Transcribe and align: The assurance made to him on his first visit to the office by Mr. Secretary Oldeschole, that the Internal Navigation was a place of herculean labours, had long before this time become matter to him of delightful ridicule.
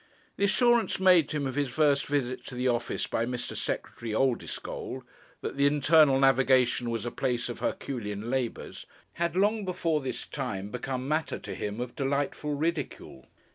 The 0.35 0.45
assurance 0.45 0.99
made 0.99 1.29
to 1.29 1.37
him 1.37 1.45
on 1.45 1.53
his 1.53 1.69
first 1.69 2.07
visit 2.07 2.43
to 2.47 2.55
the 2.55 2.67
office 2.67 3.05
by 3.05 3.27
Mr. 3.27 3.55
Secretary 3.55 4.13
Oldeschole, 4.15 5.03
that 5.41 5.57
the 5.57 5.67
Internal 5.67 6.17
Navigation 6.19 6.89
was 6.89 7.05
a 7.05 7.11
place 7.11 7.49
of 7.49 7.59
herculean 7.59 8.31
labours, 8.31 8.87
had 9.21 9.35
long 9.35 9.63
before 9.63 10.01
this 10.01 10.25
time 10.25 10.71
become 10.71 11.07
matter 11.07 11.37
to 11.37 11.53
him 11.53 11.79
of 11.79 11.95
delightful 11.95 12.55
ridicule. 12.55 13.27